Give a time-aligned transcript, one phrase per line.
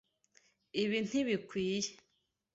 [0.81, 1.81] Ibi ntibikwiye.